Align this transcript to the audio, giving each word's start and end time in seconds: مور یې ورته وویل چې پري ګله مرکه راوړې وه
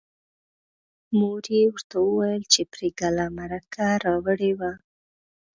مور 1.17 1.43
یې 1.57 1.63
ورته 1.73 1.97
وویل 2.01 2.43
چې 2.53 2.61
پري 2.71 2.89
ګله 2.99 3.25
مرکه 3.37 3.87
راوړې 4.05 4.51
وه 4.59 4.71